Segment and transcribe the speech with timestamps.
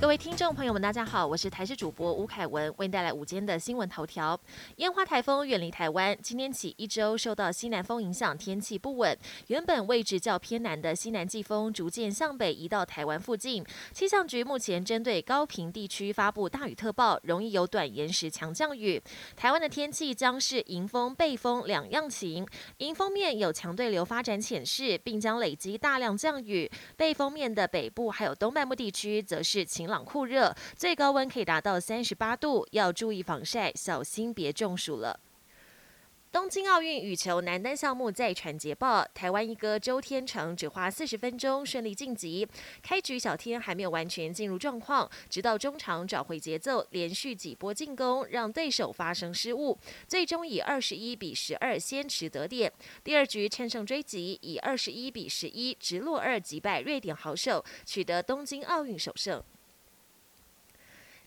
[0.00, 4.38] 各位听众朋友们，大家好，我是台视主播吴凯文，为您带来午间的新闻头条。
[4.76, 9.18] 烟花台风远离台湾，今天起一周受到西南风影响，天气不稳。
[9.48, 13.64] 原本位置较偏南的西南季风逐渐向北移到台湾附近。
[13.92, 19.02] 气象局目前针对高频地区发布大雨特报，容易有短延时强降雨。
[19.34, 22.46] 台湾的天气将是迎风背风两样情。
[22.78, 30.04] 迎风面有强对流发展潜势，并将累积大量降雨；背风面的北部还有东半部地区则是晴朗。
[30.04, 35.20] 酷热，最高温可以达到三十八度，要注意防晒，小心别中暑了。
[36.30, 42.46] 东京奥运羽球男单项目再传捷报，台湾一哥周天成只花四十分钟顺利晋级。
[42.82, 52.70] 开局小天还没有完全进入状况，直到中场找回节奏，连续几波进攻让对手发生失误，最终以二十一比十二先持得点。
[53.02, 59.42] 第二局趁胜追击，以二十一比十一直落二击败瑞典好手，取得东京奥运首胜。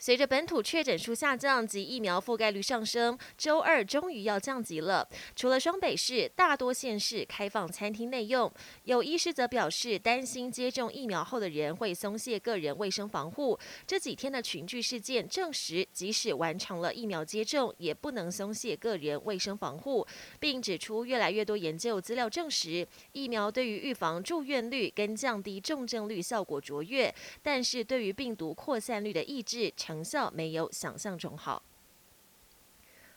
[0.00, 5.08] 随着本土确诊数下降及疫苗覆盖率上升，周二终于要降级了。
[5.34, 8.50] 除了双北市，大多县市开放餐厅内用。
[8.84, 13.58] 有医师则表示，担心接种疫苗后的人会松懈个人卫生防护。
[13.88, 20.06] 这几天的群聚事件证实，即使完成了疫苗接种，也不能松懈个人卫生防护，
[20.38, 27.12] 并指出越来越多研究资料证实，疫苗对于预防住院率跟降低重症率效果卓越，
[27.42, 29.72] 但是对于病毒扩散率的抑制。
[29.88, 31.62] 成效没有想象中好。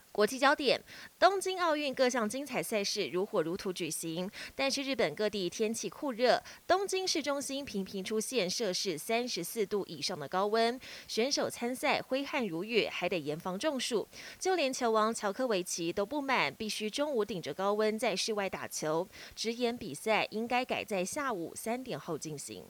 [0.09, 0.81] 国际焦点：
[1.19, 14.07] 东京奥运各项精彩赛事如火如荼举行，但是日本各地天气酷热，东京市中心频频出现摄氏三十四度以上的高温，选手参赛挥汗如雨，还得严防中暑。
[14.39, 22.65] 就连球王乔科维奇都不满，必须中午顶着高温在室外打球，直言比赛应该改在下午三点后进行。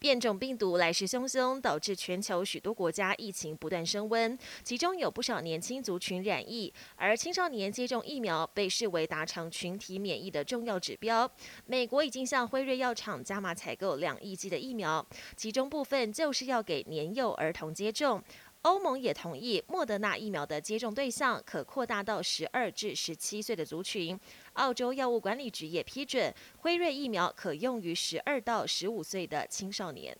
[0.00, 11.30] 变种病毒来势汹汹，导致全球许多国家疫情不断升温，其中有不少年轻族群染疫，而青少年接种疫苗被视为达成群体免疫的重要指标。
[11.66, 18.24] 美国已经向辉瑞药厂加码采购两亿剂的疫苗，其中部分就是要给年幼儿童接种。
[18.62, 24.18] 欧盟也同意，莫德纳疫苗的接种对象可扩大到十二至十七岁的族群。
[24.54, 30.14] 澳洲药物管理局也批准，辉瑞疫苗可用于十二到十五岁的青少年。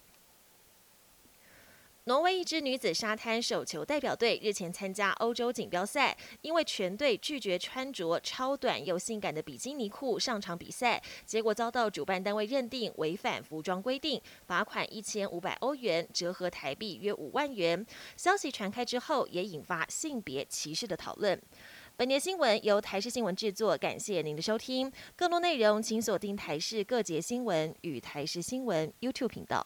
[2.10, 17.86] 挪威一支女子沙滩手球代表队日前参加欧洲锦标赛，因为全队拒绝穿着超短又性感的比基尼裤上场比赛，结果遭到主办单位认定违反服装规定，罚款一千五百欧元，折合台币约五万元。
[18.16, 21.40] 消息传开之后，也引发性别歧视的讨论。
[21.96, 24.90] 本节新闻由台视新闻制作，感谢您的收听。
[25.14, 29.64] 更多内容请锁定台视各节新闻与台视新闻 YouTube 频道。